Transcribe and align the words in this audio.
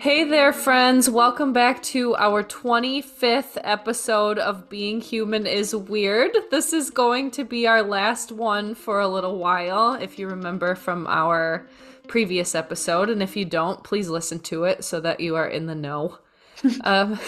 Hey 0.00 0.22
there, 0.22 0.52
friends. 0.52 1.10
Welcome 1.10 1.52
back 1.52 1.82
to 1.84 2.14
our 2.14 2.44
25th 2.44 3.58
episode 3.64 4.38
of 4.38 4.68
Being 4.68 5.00
Human 5.00 5.44
is 5.44 5.74
Weird. 5.74 6.30
This 6.52 6.72
is 6.72 6.90
going 6.90 7.32
to 7.32 7.42
be 7.42 7.66
our 7.66 7.82
last 7.82 8.30
one 8.30 8.76
for 8.76 9.00
a 9.00 9.08
little 9.08 9.38
while, 9.38 9.94
if 9.94 10.16
you 10.16 10.28
remember 10.28 10.76
from 10.76 11.08
our 11.08 11.66
previous 12.06 12.54
episode. 12.54 13.10
And 13.10 13.24
if 13.24 13.36
you 13.36 13.44
don't, 13.44 13.82
please 13.82 14.08
listen 14.08 14.38
to 14.40 14.62
it 14.64 14.84
so 14.84 15.00
that 15.00 15.18
you 15.18 15.34
are 15.34 15.48
in 15.48 15.66
the 15.66 15.74
know. 15.74 16.18
um, 16.84 17.18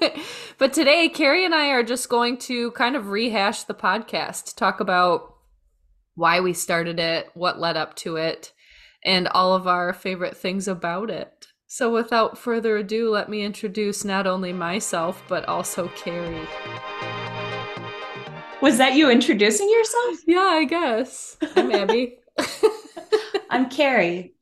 but 0.58 0.74
today, 0.74 1.08
Carrie 1.08 1.46
and 1.46 1.54
I 1.54 1.68
are 1.68 1.82
just 1.82 2.10
going 2.10 2.36
to 2.40 2.70
kind 2.72 2.96
of 2.96 3.08
rehash 3.08 3.64
the 3.64 3.72
podcast, 3.72 4.56
talk 4.56 4.78
about 4.78 5.36
why 6.16 6.40
we 6.40 6.52
started 6.52 7.00
it, 7.00 7.30
what 7.32 7.58
led 7.58 7.78
up 7.78 7.96
to 7.96 8.16
it, 8.16 8.52
and 9.02 9.26
all 9.28 9.54
of 9.54 9.66
our 9.66 9.94
favorite 9.94 10.36
things 10.36 10.68
about 10.68 11.08
it. 11.08 11.46
So, 11.76 11.90
without 11.90 12.38
further 12.38 12.76
ado, 12.76 13.10
let 13.10 13.28
me 13.28 13.42
introduce 13.42 14.04
not 14.04 14.28
only 14.28 14.52
myself, 14.52 15.20
but 15.26 15.44
also 15.46 15.88
Carrie. 15.96 16.46
Was 18.62 18.78
that 18.78 18.94
you 18.94 19.10
introducing 19.10 19.68
yourself? 19.68 20.18
Yeah, 20.24 20.38
I 20.38 20.64
guess. 20.66 21.36
I'm 21.56 21.72
Abby. 21.72 22.18
I'm 23.50 23.68
Carrie. 23.68 24.34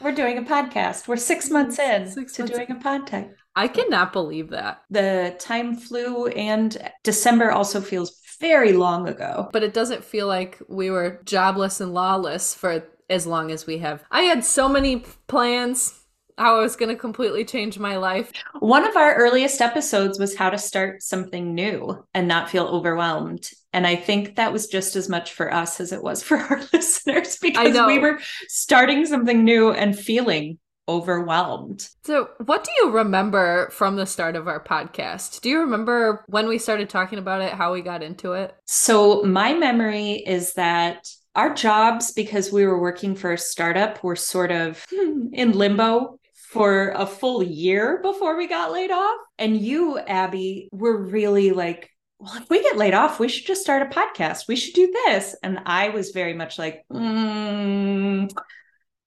We're 0.00 0.16
doing 0.16 0.36
a 0.36 0.42
podcast. 0.42 1.06
We're 1.06 1.16
six 1.16 1.48
months 1.48 1.78
in 1.78 2.10
six 2.10 2.32
to 2.32 2.42
months. 2.42 2.56
doing 2.56 2.72
a 2.72 2.74
podcast. 2.74 3.34
I 3.54 3.68
cannot 3.68 4.12
believe 4.12 4.50
that. 4.50 4.82
The 4.90 5.36
time 5.38 5.76
flew, 5.76 6.26
and 6.26 6.76
December 7.04 7.52
also 7.52 7.80
feels 7.80 8.20
very 8.40 8.72
long 8.72 9.06
ago. 9.06 9.48
But 9.52 9.62
it 9.62 9.74
doesn't 9.74 10.02
feel 10.02 10.26
like 10.26 10.60
we 10.68 10.90
were 10.90 11.20
jobless 11.24 11.80
and 11.80 11.94
lawless 11.94 12.52
for 12.52 12.82
as 13.08 13.28
long 13.28 13.52
as 13.52 13.64
we 13.64 13.78
have. 13.78 14.02
I 14.10 14.22
had 14.22 14.44
so 14.44 14.68
many 14.68 15.04
plans 15.28 16.00
how 16.36 16.56
I 16.58 16.60
was 16.60 16.76
going 16.76 16.88
to 16.88 17.00
completely 17.00 17.44
change 17.44 17.78
my 17.78 17.96
life. 17.96 18.32
One 18.58 18.86
of 18.86 18.96
our 18.96 19.14
earliest 19.14 19.60
episodes 19.60 20.18
was 20.18 20.36
how 20.36 20.50
to 20.50 20.58
start 20.58 21.02
something 21.02 21.54
new 21.54 22.04
and 22.12 22.26
not 22.26 22.50
feel 22.50 22.66
overwhelmed. 22.66 23.48
And 23.72 23.86
I 23.86 23.96
think 23.96 24.36
that 24.36 24.52
was 24.52 24.66
just 24.66 24.96
as 24.96 25.08
much 25.08 25.32
for 25.32 25.52
us 25.52 25.80
as 25.80 25.92
it 25.92 26.02
was 26.02 26.22
for 26.22 26.36
our 26.50 26.60
listeners 26.72 27.38
because 27.40 27.86
we 27.86 27.98
were 27.98 28.18
starting 28.48 29.06
something 29.06 29.44
new 29.44 29.70
and 29.70 29.98
feeling 29.98 30.58
overwhelmed. 30.86 31.88
So, 32.04 32.28
what 32.44 32.64
do 32.64 32.70
you 32.78 32.90
remember 32.90 33.70
from 33.70 33.96
the 33.96 34.06
start 34.06 34.36
of 34.36 34.48
our 34.48 34.62
podcast? 34.62 35.40
Do 35.40 35.48
you 35.48 35.60
remember 35.60 36.24
when 36.28 36.46
we 36.46 36.58
started 36.58 36.90
talking 36.90 37.18
about 37.18 37.40
it, 37.40 37.52
how 37.52 37.72
we 37.72 37.80
got 37.80 38.02
into 38.02 38.32
it? 38.32 38.54
So, 38.66 39.22
my 39.22 39.54
memory 39.54 40.22
is 40.26 40.54
that 40.54 41.08
our 41.34 41.54
jobs, 41.54 42.12
because 42.12 42.52
we 42.52 42.66
were 42.66 42.78
working 42.78 43.14
for 43.16 43.32
a 43.32 43.38
startup, 43.38 44.04
were 44.04 44.14
sort 44.16 44.52
of 44.52 44.84
hmm, 44.90 45.28
in 45.32 45.52
limbo 45.52 46.18
for 46.54 46.90
a 46.90 47.04
full 47.04 47.42
year 47.42 48.00
before 48.00 48.36
we 48.36 48.46
got 48.46 48.70
laid 48.70 48.92
off. 48.92 49.18
And 49.40 49.60
you, 49.60 49.98
Abby, 49.98 50.68
were 50.70 50.96
really 50.96 51.50
like, 51.50 51.90
well, 52.20 52.36
if 52.36 52.48
we 52.48 52.62
get 52.62 52.78
laid 52.78 52.94
off, 52.94 53.18
we 53.18 53.28
should 53.28 53.44
just 53.44 53.60
start 53.60 53.82
a 53.82 53.86
podcast. 53.86 54.46
We 54.46 54.54
should 54.54 54.74
do 54.74 54.86
this. 55.06 55.34
And 55.42 55.58
I 55.66 55.88
was 55.88 56.12
very 56.12 56.32
much 56.32 56.56
like, 56.56 56.84
mm, 56.92 58.30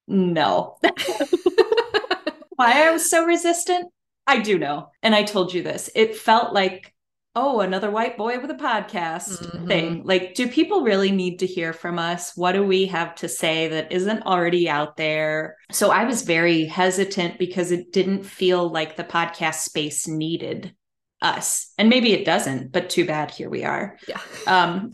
no. 0.06 0.76
Why 2.56 2.86
I 2.86 2.90
was 2.90 3.08
so 3.08 3.24
resistant? 3.24 3.90
I 4.26 4.40
do 4.40 4.58
know. 4.58 4.90
And 5.02 5.14
I 5.14 5.22
told 5.22 5.54
you 5.54 5.62
this. 5.62 5.88
It 5.94 6.16
felt 6.16 6.52
like 6.52 6.94
oh, 7.38 7.60
another 7.60 7.90
white 7.90 8.16
boy 8.16 8.40
with 8.40 8.50
a 8.50 8.54
podcast 8.54 9.40
mm-hmm. 9.40 9.66
thing. 9.68 10.02
Like, 10.04 10.34
do 10.34 10.48
people 10.48 10.82
really 10.82 11.12
need 11.12 11.38
to 11.38 11.46
hear 11.46 11.72
from 11.72 11.96
us? 11.96 12.32
What 12.36 12.52
do 12.52 12.64
we 12.64 12.86
have 12.86 13.14
to 13.16 13.28
say 13.28 13.68
that 13.68 13.92
isn't 13.92 14.24
already 14.24 14.68
out 14.68 14.96
there? 14.96 15.56
So 15.70 15.90
I 15.90 16.04
was 16.04 16.22
very 16.22 16.64
hesitant 16.64 17.38
because 17.38 17.70
it 17.70 17.92
didn't 17.92 18.24
feel 18.24 18.68
like 18.68 18.96
the 18.96 19.04
podcast 19.04 19.60
space 19.60 20.08
needed 20.08 20.74
us. 21.22 21.72
And 21.78 21.88
maybe 21.88 22.12
it 22.12 22.24
doesn't, 22.24 22.72
but 22.72 22.90
too 22.90 23.06
bad. 23.06 23.30
Here 23.30 23.48
we 23.48 23.64
are. 23.64 23.96
Yeah. 24.08 24.20
Um, 24.48 24.90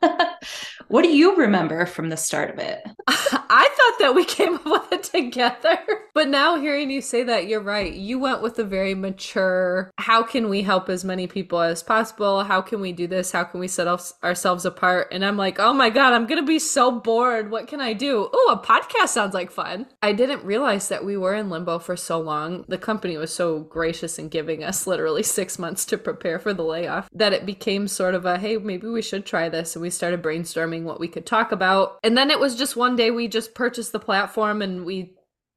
what 0.88 1.02
do 1.02 1.08
you 1.08 1.36
remember 1.36 1.86
from 1.86 2.08
the 2.08 2.16
start 2.16 2.50
of 2.50 2.58
it? 2.58 2.82
I 3.08 3.68
thought 3.76 3.98
that 4.00 4.14
we 4.14 4.24
came 4.24 4.56
up 4.56 4.64
with 4.64 4.92
it 4.92 5.02
together. 5.14 5.78
But 6.14 6.28
now 6.28 6.60
hearing 6.60 6.90
you 6.90 7.00
say 7.00 7.22
that, 7.24 7.46
you're 7.46 7.60
right. 7.60 7.92
You 7.92 8.18
went 8.18 8.42
with 8.42 8.58
a 8.58 8.64
very 8.64 8.94
mature, 8.94 9.90
how 9.98 10.22
can 10.22 10.48
we 10.48 10.62
help 10.62 10.88
as 10.88 11.04
many 11.04 11.26
people 11.26 11.60
as 11.60 11.82
possible? 11.82 12.44
How 12.44 12.60
can 12.60 12.80
we 12.80 12.92
do 12.92 13.06
this? 13.06 13.32
How 13.32 13.44
can 13.44 13.60
we 13.60 13.68
set 13.68 13.86
ourselves 13.86 14.64
apart? 14.64 15.08
And 15.12 15.24
I'm 15.24 15.36
like, 15.36 15.58
oh 15.58 15.72
my 15.72 15.90
God, 15.90 16.12
I'm 16.12 16.26
going 16.26 16.40
to 16.40 16.46
be 16.46 16.58
so 16.58 16.90
bored. 16.90 17.50
What 17.50 17.68
can 17.68 17.80
I 17.80 17.92
do? 17.92 18.28
Oh, 18.32 18.58
a 18.60 18.66
podcast 18.66 19.08
sounds 19.08 19.34
like 19.34 19.50
fun. 19.50 19.86
I 20.02 20.12
didn't 20.12 20.44
realize 20.44 20.88
that 20.88 21.04
we 21.04 21.16
were 21.16 21.34
in 21.34 21.50
limbo 21.50 21.78
for 21.78 21.96
so 21.96 22.18
long. 22.18 22.64
The 22.68 22.78
company 22.78 23.16
was 23.16 23.32
so 23.32 23.60
gracious 23.60 24.18
in 24.18 24.28
giving 24.28 24.64
us 24.64 24.86
literally 24.86 25.22
six 25.22 25.58
months 25.58 25.84
to 25.86 25.98
prepare 25.98 26.38
for 26.38 26.52
the 26.52 26.64
layoff 26.64 27.08
that 27.12 27.32
it 27.32 27.46
became 27.46 27.86
sort 27.86 28.14
of 28.14 28.24
a, 28.24 28.38
hey, 28.38 28.56
maybe 28.56 28.88
we 28.88 29.02
should 29.02 29.24
try 29.24 29.48
this. 29.48 29.76
And 29.76 29.82
we 29.82 29.90
started 29.90 30.22
brainstorming 30.22 30.77
what 30.84 31.00
we 31.00 31.08
could 31.08 31.26
talk 31.26 31.52
about. 31.52 31.98
And 32.02 32.16
then 32.16 32.30
it 32.30 32.40
was 32.40 32.56
just 32.56 32.76
one 32.76 32.96
day 32.96 33.10
we 33.10 33.28
just 33.28 33.54
purchased 33.54 33.92
the 33.92 34.00
platform 34.00 34.62
and 34.62 34.84
we 34.84 35.14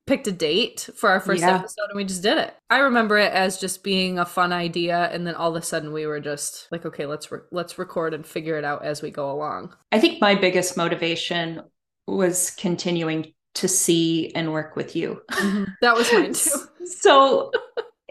picked 0.08 0.28
a 0.28 0.32
date 0.32 0.90
for 0.96 1.10
our 1.10 1.20
first 1.20 1.42
yeah. 1.42 1.56
episode 1.56 1.90
and 1.90 1.96
we 1.96 2.04
just 2.04 2.24
did 2.24 2.38
it. 2.38 2.56
I 2.70 2.80
remember 2.80 3.18
it 3.18 3.32
as 3.32 3.60
just 3.60 3.84
being 3.84 4.20
a 4.20 4.26
fun 4.26 4.52
idea 4.52 5.10
and 5.12 5.26
then 5.26 5.36
all 5.36 5.56
of 5.56 5.62
a 5.62 5.66
sudden 5.66 5.94
we 5.94 6.06
were 6.06 6.20
just 6.20 6.68
like 6.72 6.86
okay, 6.86 7.06
let's 7.06 7.32
re- 7.32 7.40
let's 7.52 7.78
record 7.78 8.14
and 8.14 8.26
figure 8.26 8.58
it 8.58 8.66
out 8.66 8.84
as 8.84 9.02
we 9.02 9.12
go 9.12 9.32
along. 9.32 9.76
I 9.92 10.00
think 10.00 10.20
my 10.20 10.36
biggest 10.36 10.76
motivation 10.76 11.62
was 12.08 12.52
continuing 12.52 13.34
to 13.54 13.68
see 13.68 14.32
and 14.36 14.52
work 14.52 14.76
with 14.76 14.96
you. 14.96 15.22
Mm-hmm. 15.32 15.64
That 15.82 15.96
was 15.96 16.12
mine 16.12 16.34
too. 16.34 16.86
so 16.86 17.52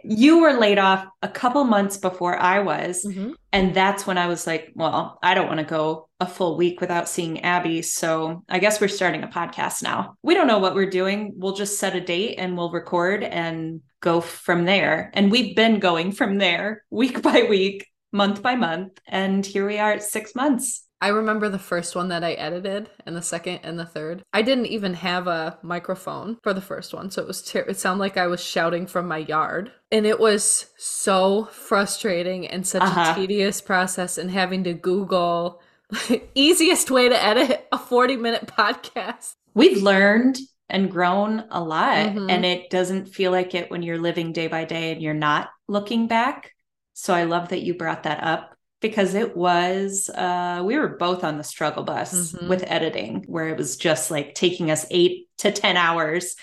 you 0.05 0.41
were 0.41 0.53
laid 0.53 0.78
off 0.78 1.06
a 1.22 1.28
couple 1.28 1.65
months 1.65 1.97
before 1.97 2.37
I 2.37 2.61
was. 2.61 3.05
Mm-hmm. 3.05 3.33
And 3.53 3.75
that's 3.75 4.06
when 4.06 4.19
I 4.19 4.27
was 4.27 4.47
like, 4.47 4.72
well, 4.75 5.19
I 5.22 5.34
don't 5.34 5.49
want 5.49 5.59
to 5.59 5.65
go 5.65 6.09
a 6.21 6.27
full 6.27 6.56
week 6.56 6.81
without 6.81 7.09
seeing 7.09 7.41
Abby. 7.41 7.83
So 7.83 8.44
I 8.49 8.59
guess 8.59 8.81
we're 8.81 8.88
starting 8.88 9.22
a 9.22 9.28
podcast 9.28 9.83
now. 9.83 10.16
We 10.22 10.34
don't 10.34 10.47
know 10.47 10.59
what 10.59 10.75
we're 10.75 10.91
doing. 10.91 11.33
We'll 11.37 11.55
just 11.55 11.78
set 11.78 11.97
a 11.97 12.00
date 12.00 12.37
and 12.37 12.56
we'll 12.56 12.71
record 12.71 13.22
and 13.25 13.81
go 14.00 14.21
from 14.21 14.65
there. 14.65 15.11
And 15.15 15.31
we've 15.31 15.56
been 15.56 15.81
going 15.81 16.12
from 16.12 16.38
there 16.38 16.84
week 16.91 17.22
by 17.22 17.47
week, 17.49 17.87
month 18.12 18.43
by 18.43 18.55
month. 18.55 18.99
And 19.06 19.44
here 19.44 19.67
we 19.67 19.78
are 19.78 19.93
at 19.93 20.03
six 20.03 20.34
months. 20.34 20.87
I 21.03 21.09
remember 21.09 21.49
the 21.49 21.59
first 21.59 21.97
one 21.97 22.09
that 22.09 22.22
I 22.22 22.33
edited 22.33 22.91
and 23.06 23.16
the 23.16 23.22
second 23.22 23.61
and 23.62 23.78
the 23.78 23.87
third. 23.87 24.22
I 24.33 24.43
didn't 24.43 24.66
even 24.66 24.94
have 24.94 25.27
a 25.27 25.59
microphone 25.62 26.38
for 26.43 26.53
the 26.53 26.61
first 26.61 26.93
one, 26.93 27.11
so 27.11 27.22
it 27.22 27.28
was 27.28 27.43
ter- 27.43 27.61
it 27.61 27.78
sounded 27.78 28.00
like 28.00 28.19
I 28.19 28.27
was 28.27 28.43
shouting 28.43 28.87
from 28.87 29.09
my 29.09 29.19
yard. 29.19 29.72
And 29.91 30.06
it 30.06 30.21
was 30.21 30.66
so 30.77 31.47
frustrating 31.47 32.47
and 32.47 32.66
such 32.66 32.83
uh-huh. 32.83 33.12
a 33.12 33.15
tedious 33.15 33.61
process 33.61 34.19
and 34.19 34.31
having 34.31 34.65
to 34.65 34.75
Google 34.75 35.62
easiest 36.34 36.91
way 36.91 37.09
to 37.09 37.25
edit 37.25 37.67
a 37.72 37.78
40 37.78 38.17
minute 38.17 38.47
podcast. 38.47 39.34
We've 39.55 39.82
learned 39.82 40.38
and 40.69 40.91
grown 40.91 41.44
a 41.50 41.62
lot 41.62 41.97
mm-hmm. 41.97 42.31
and 42.31 42.44
it 42.44 42.71
doesn't 42.71 43.06
feel 43.06 43.32
like 43.32 43.55
it 43.55 43.71
when 43.71 43.82
you're 43.82 43.99
living 43.99 44.32
day 44.32 44.47
by 44.47 44.65
day 44.65 44.93
and 44.93 45.03
you're 45.03 45.15
not 45.15 45.50
looking 45.67 46.06
back. 46.06 46.53
So 46.93 47.15
I 47.15 47.25
love 47.25 47.49
that 47.49 47.62
you 47.62 47.75
brought 47.75 48.05
that 48.05 48.22
up 48.22 48.56
because 48.80 49.14
it 49.14 49.36
was 49.36 50.10
uh 50.10 50.62
we 50.64 50.78
were 50.78 50.88
both 50.88 51.24
on 51.24 51.36
the 51.38 51.44
struggle 51.44 51.82
bus 51.82 52.32
mm-hmm. 52.32 52.48
with 52.48 52.64
editing 52.66 53.24
where 53.26 53.48
it 53.48 53.56
was 53.56 53.76
just 53.76 54.10
like 54.10 54.34
taking 54.34 54.70
us 54.70 54.86
8 54.91 55.28
to 55.38 55.52
10 55.52 55.76
hours 55.76 56.36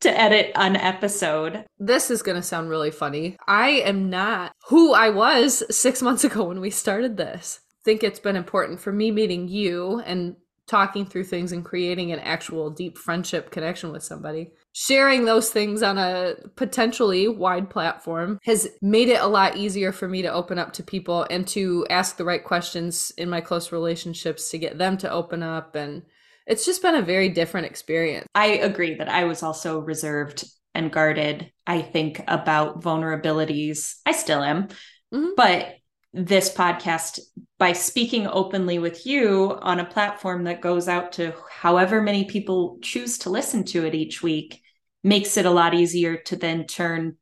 to 0.00 0.20
edit 0.20 0.50
an 0.56 0.74
episode. 0.74 1.64
This 1.78 2.10
is 2.10 2.22
going 2.22 2.34
to 2.34 2.42
sound 2.42 2.68
really 2.68 2.90
funny. 2.90 3.36
I 3.46 3.68
am 3.68 4.10
not 4.10 4.52
who 4.66 4.92
I 4.92 5.10
was 5.10 5.62
6 5.70 6.02
months 6.02 6.24
ago 6.28 6.44
when 6.44 6.60
we 6.60 6.70
started 6.70 7.16
this. 7.16 7.60
I 7.62 7.82
think 7.84 8.02
it's 8.02 8.18
been 8.18 8.36
important 8.36 8.80
for 8.80 8.92
me 8.92 9.10
meeting 9.10 9.48
you 9.48 10.00
and 10.04 10.36
talking 10.66 11.04
through 11.04 11.24
things 11.24 11.52
and 11.52 11.64
creating 11.64 12.12
an 12.12 12.20
actual 12.20 12.70
deep 12.70 12.96
friendship 12.96 13.50
connection 13.50 13.92
with 13.92 14.02
somebody 14.02 14.52
sharing 14.72 15.24
those 15.24 15.50
things 15.50 15.82
on 15.82 15.98
a 15.98 16.34
potentially 16.56 17.28
wide 17.28 17.68
platform 17.68 18.38
has 18.42 18.68
made 18.80 19.08
it 19.08 19.20
a 19.20 19.26
lot 19.26 19.56
easier 19.56 19.92
for 19.92 20.08
me 20.08 20.22
to 20.22 20.32
open 20.32 20.58
up 20.58 20.72
to 20.72 20.82
people 20.82 21.26
and 21.30 21.46
to 21.46 21.86
ask 21.90 22.16
the 22.16 22.24
right 22.24 22.44
questions 22.44 23.12
in 23.18 23.28
my 23.28 23.40
close 23.40 23.70
relationships 23.70 24.50
to 24.50 24.58
get 24.58 24.78
them 24.78 24.96
to 24.96 25.10
open 25.10 25.42
up 25.42 25.74
and 25.74 26.02
it's 26.46 26.64
just 26.64 26.82
been 26.82 26.96
a 26.96 27.02
very 27.02 27.28
different 27.28 27.66
experience. 27.66 28.26
I 28.34 28.46
agree 28.46 28.96
that 28.96 29.08
I 29.08 29.24
was 29.24 29.42
also 29.42 29.78
reserved 29.78 30.44
and 30.74 30.90
guarded 30.90 31.52
I 31.66 31.82
think 31.82 32.22
about 32.26 32.82
vulnerabilities. 32.82 33.96
I 34.04 34.12
still 34.12 34.42
am. 34.42 34.68
Mm-hmm. 35.14 35.30
But 35.36 35.76
this 36.14 36.52
podcast 36.52 37.20
by 37.58 37.72
speaking 37.72 38.26
openly 38.26 38.78
with 38.78 39.06
you 39.06 39.58
on 39.62 39.80
a 39.80 39.84
platform 39.84 40.44
that 40.44 40.60
goes 40.60 40.88
out 40.88 41.12
to 41.12 41.32
however 41.50 42.02
many 42.02 42.24
people 42.24 42.78
choose 42.82 43.18
to 43.18 43.30
listen 43.30 43.64
to 43.64 43.86
it 43.86 43.94
each 43.94 44.22
week 44.22 44.61
makes 45.02 45.36
it 45.36 45.46
a 45.46 45.50
lot 45.50 45.74
easier 45.74 46.16
to 46.16 46.36
then 46.36 46.66
turn 46.66 47.16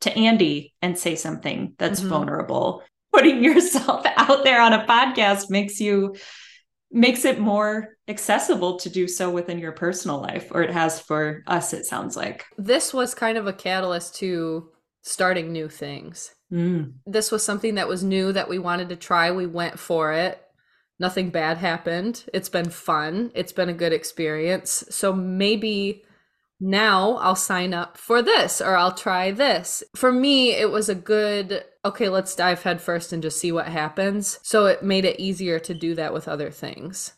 to 0.00 0.16
Andy 0.16 0.74
and 0.82 0.98
say 0.98 1.14
something 1.14 1.74
that's 1.78 2.00
mm-hmm. 2.00 2.08
vulnerable. 2.08 2.82
Putting 3.12 3.44
yourself 3.44 4.04
out 4.16 4.44
there 4.44 4.60
on 4.60 4.72
a 4.72 4.86
podcast 4.86 5.50
makes 5.50 5.80
you 5.80 6.16
makes 6.90 7.24
it 7.24 7.40
more 7.40 7.96
accessible 8.06 8.78
to 8.78 8.90
do 8.90 9.08
so 9.08 9.30
within 9.30 9.58
your 9.58 9.72
personal 9.72 10.20
life, 10.20 10.48
or 10.50 10.62
it 10.62 10.70
has 10.70 11.00
for 11.00 11.42
us, 11.46 11.72
it 11.72 11.86
sounds 11.86 12.16
like. 12.16 12.44
This 12.58 12.92
was 12.92 13.14
kind 13.14 13.38
of 13.38 13.46
a 13.46 13.52
catalyst 13.52 14.16
to 14.16 14.68
starting 15.02 15.52
new 15.52 15.68
things. 15.68 16.34
Mm. 16.52 16.92
This 17.06 17.32
was 17.32 17.42
something 17.42 17.76
that 17.76 17.88
was 17.88 18.04
new 18.04 18.32
that 18.32 18.48
we 18.48 18.58
wanted 18.58 18.90
to 18.90 18.96
try. 18.96 19.30
We 19.30 19.46
went 19.46 19.78
for 19.78 20.12
it. 20.12 20.40
Nothing 20.98 21.30
bad 21.30 21.56
happened. 21.56 22.24
It's 22.32 22.50
been 22.50 22.68
fun. 22.68 23.32
It's 23.34 23.52
been 23.52 23.70
a 23.70 23.74
good 23.74 23.92
experience. 23.92 24.84
So 24.90 25.12
maybe 25.12 26.04
now 26.62 27.16
I'll 27.16 27.36
sign 27.36 27.74
up 27.74 27.98
for 27.98 28.22
this 28.22 28.60
or 28.60 28.76
I'll 28.76 28.94
try 28.94 29.32
this. 29.32 29.82
For 29.96 30.12
me, 30.12 30.52
it 30.52 30.70
was 30.70 30.88
a 30.88 30.94
good, 30.94 31.64
okay, 31.84 32.08
let's 32.08 32.36
dive 32.36 32.62
headfirst 32.62 33.12
and 33.12 33.22
just 33.22 33.40
see 33.40 33.50
what 33.50 33.66
happens. 33.66 34.38
So 34.42 34.66
it 34.66 34.82
made 34.82 35.04
it 35.04 35.20
easier 35.20 35.58
to 35.58 35.74
do 35.74 35.96
that 35.96 36.12
with 36.12 36.28
other 36.28 36.50
things. 36.50 37.14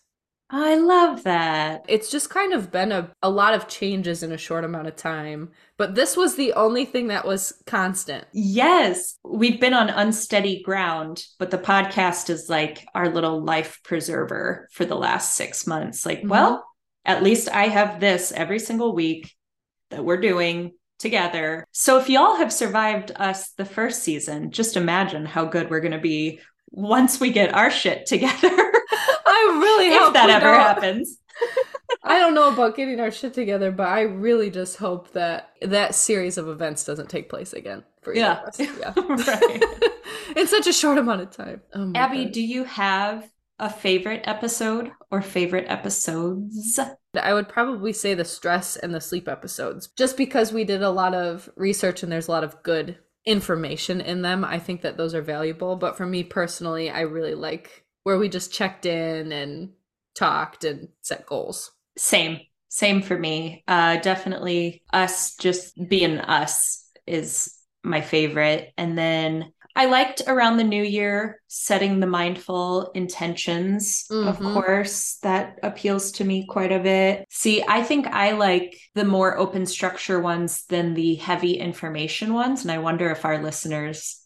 I 0.51 0.77
love 0.77 1.25
that. 1.25 1.85
It's 1.89 2.11
just 2.11 2.31
kind 2.31 2.53
of 2.53 2.71
been 2.71 2.93
a, 2.93 3.11
a 3.23 3.31
lot 3.31 3.55
of 3.55 3.67
changes 3.67 4.23
in 4.23 4.31
a 4.31 4.39
short 4.39 4.65
amount 4.65 4.87
of 4.87 4.97
time. 4.97 5.51
But 5.79 5.95
this 5.95 6.17
was 6.17 6.37
the 6.37 6.53
only 6.53 6.85
thing 6.85 7.09
that 7.09 7.27
was 7.27 7.61
constant. 7.67 8.27
Yes. 8.33 9.19
We've 9.25 9.61
been 9.61 9.75
on 9.75 9.91
unsteady 9.91 10.63
ground, 10.63 11.25
but 11.39 11.51
the 11.51 11.59
podcast 11.59 12.31
is 12.31 12.49
like 12.49 12.87
our 12.95 13.09
little 13.09 13.43
life 13.43 13.81
preserver 13.85 14.69
for 14.71 14.85
the 14.85 14.97
last 14.97 15.35
six 15.35 15.67
months. 15.67 16.07
Like, 16.07 16.21
mm-hmm. 16.21 16.29
well, 16.29 16.65
at 17.05 17.23
least 17.23 17.49
I 17.49 17.69
have 17.69 18.01
this 18.01 18.33
every 18.33 18.59
single 18.59 18.95
week 18.95 19.35
that 19.91 20.05
we're 20.05 20.21
doing 20.21 20.73
together. 20.99 21.67
So 21.73 21.99
if 21.99 22.09
y'all 22.09 22.37
have 22.37 22.53
survived 22.53 23.13
us 23.17 23.51
the 23.51 23.65
first 23.65 24.03
season, 24.03 24.51
just 24.51 24.77
imagine 24.77 25.27
how 25.27 25.45
good 25.45 25.71
we're 25.71 25.81
going 25.81 25.93
to 25.93 25.99
be 25.99 26.41
once 26.71 27.21
we 27.21 27.31
get 27.31 27.55
our 27.55 27.71
shit 27.71 28.07
together. 28.07 28.33
I 28.43 29.59
really 29.61 29.97
hope 29.97 30.15
that 30.15 30.31
ever 30.31 30.47
don't. 30.47 30.61
happens. 30.61 31.19
I 32.03 32.19
don't 32.19 32.35
know 32.35 32.53
about 32.53 32.77
getting 32.77 33.01
our 33.01 33.11
shit 33.11 33.35
together, 33.35 33.71
but 33.71 33.89
I 33.89 34.03
really 34.03 34.51
just 34.51 34.77
hope 34.77 35.13
that 35.13 35.51
that 35.63 35.95
series 35.95 36.39
of 36.39 36.49
events 36.49 36.85
doesn't 36.85 37.09
take 37.09 37.29
place 37.29 37.53
again 37.53 37.85
for 38.03 38.15
yeah. 38.15 38.43
of 38.43 38.49
us. 38.49 38.61
Yeah. 38.61 38.93
right. 38.97 39.65
In 40.37 40.47
such 40.47 40.67
a 40.67 40.73
short 40.73 40.99
amount 40.99 41.23
of 41.23 41.31
time. 41.31 41.63
Oh 41.75 41.93
Abby, 41.95 42.25
God. 42.25 42.33
do 42.33 42.43
you 42.43 42.65
have 42.65 43.29
a 43.59 43.71
favorite 43.71 44.23
episode 44.25 44.91
or 45.11 45.23
favorite 45.23 45.67
episodes? 45.69 46.79
I 47.15 47.33
would 47.33 47.49
probably 47.49 47.93
say 47.93 48.15
the 48.15 48.25
stress 48.25 48.77
and 48.77 48.95
the 48.95 49.01
sleep 49.01 49.29
episodes, 49.29 49.89
just 49.97 50.17
because 50.17 50.53
we 50.53 50.65
did 50.65 50.83
a 50.83 50.91
lot 50.91 51.15
of 51.15 51.49
research 51.57 52.03
and 52.03 52.11
there's 52.11 52.29
a 52.29 52.33
lot 52.33 52.45
of 52.45 52.63
good 52.63 52.99
information 53.27 54.01
in 54.01 54.23
them. 54.23 54.45
I 54.45 54.59
think 54.59 54.83
that 54.83 54.97
those 54.97 55.15
are 55.15 55.23
valuable. 55.23 55.77
But 55.77 55.97
for 55.97 56.07
me 56.07 56.25
personally, 56.25 56.91
I 56.91 57.03
really 57.03 57.35
like 57.35 57.85
where 58.03 58.19
we 58.19 58.29
just 58.29 58.53
checked 58.53 58.87
in 58.87 59.33
and 59.33 59.71
talked 60.15 60.65
and 60.65 60.89
set 61.01 61.27
goals. 61.27 61.71
Same, 61.97 62.41
same 62.69 63.03
for 63.03 63.19
me. 63.19 63.65
Uh, 63.67 63.97
definitely 63.99 64.83
us 64.93 65.37
just 65.37 65.75
being 65.89 66.19
us 66.19 66.87
is 67.07 67.55
my 67.83 68.01
favorite. 68.01 68.73
And 68.77 68.97
then 68.99 69.53
I 69.77 69.87
liked 69.87 70.23
around 70.27 70.57
the 70.57 70.65
new 70.65 70.83
year 70.83 71.41
setting 71.49 71.99
the 71.99 72.07
mindful 72.07 72.93
intentions. 72.93 74.07
Mm-hmm. 74.11 74.29
Of 74.29 74.39
course, 74.39 75.19
that 75.23 75.59
appeals 75.63 76.13
to 76.13 76.25
me 76.25 76.47
quite 76.47 76.71
a 76.71 76.79
bit. 76.79 77.27
See, 77.31 77.65
I 77.67 77.83
think 77.83 78.07
I 78.07 78.33
like 78.33 78.79
the 78.95 79.05
more 79.05 79.37
open 79.37 79.67
structure 79.67 80.21
ones 80.21 80.65
than 80.67 80.95
the 80.95 81.17
heavy 81.17 81.55
information 81.55 82.35
ones. 82.35 82.63
And 82.63 82.71
I 82.71 82.79
wonder 82.79 83.11
if 83.11 83.25
our 83.25 83.43
listeners 83.43 84.21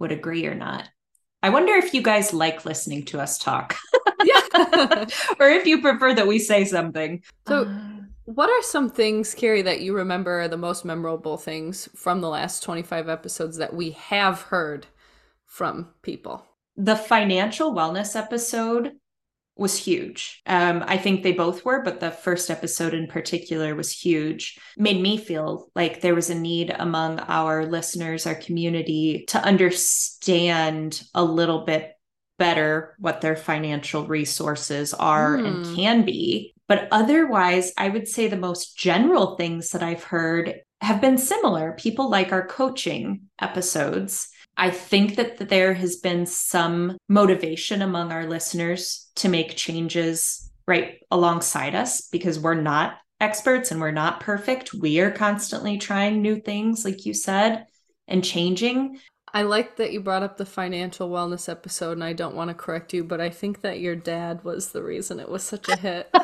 would 0.00 0.10
agree 0.12 0.46
or 0.46 0.54
not. 0.54 0.88
I 1.42 1.50
wonder 1.50 1.74
if 1.74 1.94
you 1.94 2.02
guys 2.02 2.34
like 2.34 2.64
listening 2.64 3.04
to 3.06 3.20
us 3.20 3.38
talk. 3.38 3.76
yeah. 4.24 5.06
or 5.38 5.48
if 5.48 5.66
you 5.66 5.80
prefer 5.80 6.12
that 6.14 6.26
we 6.26 6.40
say 6.40 6.64
something. 6.64 7.22
So, 7.46 7.66
uh, 7.66 7.95
what 8.26 8.50
are 8.50 8.62
some 8.62 8.90
things, 8.90 9.34
Carrie, 9.34 9.62
that 9.62 9.80
you 9.80 9.94
remember 9.94 10.40
are 10.40 10.48
the 10.48 10.56
most 10.56 10.84
memorable 10.84 11.36
things 11.36 11.88
from 11.94 12.20
the 12.20 12.28
last 12.28 12.62
25 12.62 13.08
episodes 13.08 13.56
that 13.58 13.74
we 13.74 13.92
have 13.92 14.42
heard 14.42 14.86
from 15.46 15.94
people? 16.02 16.44
The 16.76 16.96
financial 16.96 17.72
wellness 17.72 18.16
episode 18.16 18.92
was 19.56 19.78
huge. 19.78 20.42
Um, 20.44 20.84
I 20.86 20.98
think 20.98 21.22
they 21.22 21.32
both 21.32 21.64
were, 21.64 21.82
but 21.82 22.00
the 22.00 22.10
first 22.10 22.50
episode 22.50 22.92
in 22.92 23.06
particular 23.06 23.74
was 23.74 23.92
huge. 23.92 24.58
Made 24.76 25.00
me 25.00 25.16
feel 25.16 25.70
like 25.74 26.00
there 26.00 26.14
was 26.14 26.28
a 26.28 26.34
need 26.34 26.74
among 26.76 27.20
our 27.20 27.64
listeners, 27.64 28.26
our 28.26 28.34
community, 28.34 29.24
to 29.28 29.42
understand 29.42 31.02
a 31.14 31.24
little 31.24 31.64
bit 31.64 31.92
better 32.38 32.96
what 32.98 33.20
their 33.20 33.36
financial 33.36 34.06
resources 34.06 34.92
are 34.92 35.38
mm. 35.38 35.46
and 35.46 35.66
hmm. 35.66 35.74
can 35.74 36.04
be 36.04 36.54
but 36.68 36.88
otherwise, 36.90 37.72
I 37.76 37.88
would 37.88 38.08
say 38.08 38.28
the 38.28 38.36
most 38.36 38.76
general 38.76 39.36
things 39.36 39.70
that 39.70 39.82
I've 39.82 40.04
heard 40.04 40.60
have 40.80 41.00
been 41.00 41.18
similar. 41.18 41.72
People 41.72 42.10
like 42.10 42.32
our 42.32 42.46
coaching 42.46 43.22
episodes. 43.40 44.28
I 44.56 44.70
think 44.70 45.16
that 45.16 45.48
there 45.48 45.74
has 45.74 45.96
been 45.96 46.26
some 46.26 46.96
motivation 47.08 47.82
among 47.82 48.10
our 48.12 48.26
listeners 48.26 49.10
to 49.16 49.28
make 49.28 49.56
changes 49.56 50.50
right 50.66 50.98
alongside 51.10 51.74
us 51.74 52.08
because 52.08 52.38
we're 52.40 52.54
not 52.54 52.96
experts 53.20 53.70
and 53.70 53.80
we're 53.80 53.90
not 53.90 54.20
perfect. 54.20 54.74
We 54.74 55.00
are 55.00 55.10
constantly 55.10 55.78
trying 55.78 56.20
new 56.20 56.40
things, 56.40 56.84
like 56.84 57.06
you 57.06 57.14
said, 57.14 57.66
and 58.08 58.24
changing. 58.24 58.98
I 59.32 59.42
like 59.42 59.76
that 59.76 59.92
you 59.92 60.00
brought 60.00 60.22
up 60.22 60.36
the 60.36 60.46
financial 60.46 61.10
wellness 61.10 61.48
episode, 61.48 61.92
and 61.92 62.04
I 62.04 62.12
don't 62.12 62.36
want 62.36 62.48
to 62.48 62.54
correct 62.54 62.94
you, 62.94 63.04
but 63.04 63.20
I 63.20 63.28
think 63.28 63.60
that 63.60 63.80
your 63.80 63.96
dad 63.96 64.44
was 64.44 64.70
the 64.70 64.82
reason 64.82 65.20
it 65.20 65.28
was 65.28 65.42
such 65.42 65.68
a 65.68 65.76
hit. 65.76 66.08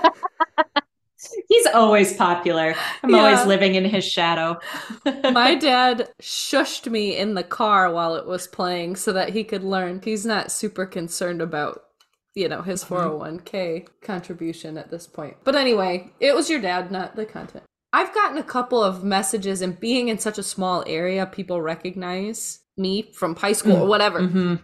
He's 1.48 1.66
always 1.66 2.14
popular. 2.14 2.74
I'm 3.02 3.10
yeah. 3.10 3.18
always 3.18 3.46
living 3.46 3.74
in 3.74 3.84
his 3.84 4.04
shadow. 4.04 4.58
My 5.32 5.54
dad 5.60 6.08
shushed 6.20 6.90
me 6.90 7.16
in 7.16 7.34
the 7.34 7.44
car 7.44 7.92
while 7.92 8.16
it 8.16 8.26
was 8.26 8.46
playing 8.46 8.96
so 8.96 9.12
that 9.12 9.30
he 9.30 9.44
could 9.44 9.62
learn. 9.62 10.00
He's 10.02 10.26
not 10.26 10.50
super 10.50 10.86
concerned 10.86 11.40
about, 11.40 11.84
you 12.34 12.48
know, 12.48 12.62
his 12.62 12.84
401k 12.84 13.42
mm-hmm. 13.42 14.04
contribution 14.04 14.76
at 14.76 14.90
this 14.90 15.06
point. 15.06 15.36
But 15.44 15.54
anyway, 15.54 16.10
it 16.18 16.34
was 16.34 16.50
your 16.50 16.60
dad, 16.60 16.90
not 16.90 17.14
the 17.14 17.26
content. 17.26 17.64
I've 17.92 18.14
gotten 18.14 18.38
a 18.38 18.42
couple 18.42 18.82
of 18.82 19.04
messages, 19.04 19.60
and 19.60 19.78
being 19.78 20.08
in 20.08 20.18
such 20.18 20.38
a 20.38 20.42
small 20.42 20.82
area, 20.86 21.26
people 21.26 21.60
recognize 21.60 22.60
me 22.76 23.12
from 23.12 23.36
high 23.36 23.52
school 23.52 23.76
mm. 23.76 23.80
or 23.80 23.86
whatever. 23.86 24.20
Mm-hmm. 24.20 24.54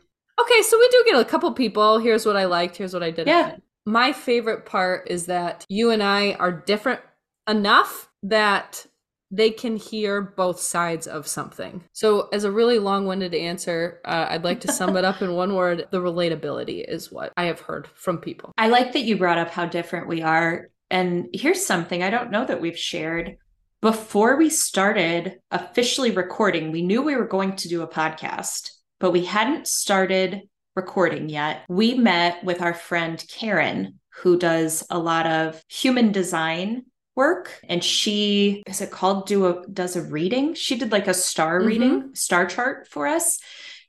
Okay, 0.41 0.63
so 0.63 0.79
we 0.79 0.89
do 0.89 1.05
get 1.07 1.21
a 1.21 1.25
couple 1.25 1.53
people. 1.53 1.99
Here's 1.99 2.25
what 2.25 2.37
I 2.37 2.45
liked. 2.45 2.77
Here's 2.77 2.93
what 2.93 3.03
I 3.03 3.11
didn't. 3.11 3.29
Yeah. 3.29 3.57
My 3.87 4.13
favorite 4.13 4.67
part 4.67 5.11
is 5.11 5.27
that 5.27 5.65
you 5.69 5.91
and 5.91 6.03
I 6.03 6.35
are 6.35 6.53
different 6.53 7.01
enough 7.49 8.09
that 8.23 8.87
they 9.31 9.51
can 9.51 9.77
hear 9.77 10.23
both 10.23 10.61
sides 10.61 11.07
of 11.07 11.27
something. 11.27 11.85
So, 11.93 12.29
as 12.33 12.45
a 12.45 12.53
really 12.53 12.79
long 12.79 13.07
winded 13.07 13.35
answer, 13.35 14.01
uh, 14.05 14.27
I'd 14.31 14.45
like 14.45 14.61
to 14.61 14.73
sum 14.73 14.97
it 14.97 15.05
up 15.05 15.21
in 15.21 15.35
one 15.35 15.55
word 15.55 15.87
the 15.91 16.01
relatability 16.01 16.85
is 16.87 17.13
what 17.13 17.33
I 17.37 17.45
have 17.45 17.61
heard 17.61 17.89
from 17.95 18.19
people. 18.19 18.53
I 18.57 18.69
like 18.69 18.93
that 18.93 19.05
you 19.05 19.17
brought 19.17 19.39
up 19.39 19.51
how 19.51 19.67
different 19.67 20.09
we 20.09 20.23
are. 20.23 20.71
And 20.91 21.29
here's 21.35 21.67
something 21.67 22.03
I 22.03 22.11
don't 22.11 22.31
know 22.31 22.47
that 22.47 22.61
we've 22.61 22.79
shared 22.79 23.37
before 23.81 24.37
we 24.37 24.51
started 24.51 25.39
officially 25.51 26.11
recording, 26.11 26.73
we 26.73 26.83
knew 26.83 27.03
we 27.03 27.17
were 27.17 27.27
going 27.27 27.57
to 27.57 27.69
do 27.69 27.83
a 27.83 27.89
podcast, 27.89 28.71
but 28.99 29.13
we 29.13 29.25
hadn't 29.25 29.67
started 29.67 30.43
recording 30.75 31.29
yet. 31.29 31.65
We 31.69 31.95
met 31.95 32.43
with 32.43 32.61
our 32.61 32.75
friend 32.75 33.23
Karen, 33.29 34.01
who 34.23 34.39
does 34.39 34.85
a 34.91 34.99
lot 34.99 35.27
of 35.27 35.63
human 35.69 36.13
design 36.13 36.85
work 37.15 37.61
and 37.69 37.83
she 37.83 38.63
is 38.69 38.81
it 38.81 38.93
called 38.93 39.27
do 39.27 39.47
a 39.47 39.67
does 39.67 39.97
a 39.97 40.03
reading 40.03 40.55
she 40.55 40.77
did 40.77 40.93
like 40.93 41.09
a 41.09 41.15
star 41.15 41.59
mm-hmm. 41.59 41.67
reading 41.67 42.11
star 42.15 42.47
chart 42.47 42.87
for 42.87 43.09
us 43.09 43.41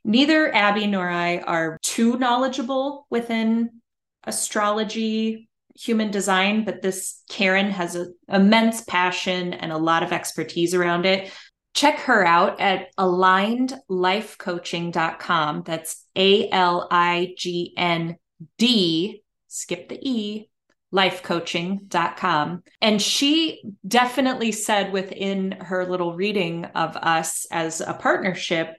neither 0.02 0.52
abby 0.52 0.88
nor 0.88 1.08
i 1.08 1.38
are 1.38 1.78
too 1.80 2.18
knowledgeable 2.18 3.06
within 3.08 3.70
astrology 4.24 5.48
human 5.80 6.10
design, 6.10 6.64
but 6.64 6.82
this 6.82 7.22
Karen 7.28 7.70
has 7.70 7.94
an 7.94 8.12
immense 8.28 8.80
passion 8.82 9.52
and 9.54 9.70
a 9.72 9.78
lot 9.78 10.02
of 10.02 10.12
expertise 10.12 10.74
around 10.74 11.06
it. 11.06 11.32
Check 11.72 12.00
her 12.00 12.26
out 12.26 12.60
at 12.60 12.94
alignedlifecoaching.com. 12.96 15.62
That's 15.64 16.04
A 16.16 16.50
L 16.50 16.88
I 16.90 17.34
G 17.36 17.72
N 17.76 18.16
D, 18.58 19.22
skip 19.48 19.88
the 19.88 20.00
E, 20.02 20.50
lifecoaching.com. 20.92 22.62
And 22.80 23.00
she 23.00 23.62
definitely 23.86 24.50
said 24.52 24.92
within 24.92 25.52
her 25.52 25.86
little 25.86 26.14
reading 26.14 26.66
of 26.66 26.96
us 26.96 27.46
as 27.50 27.80
a 27.80 27.94
partnership 27.94 28.76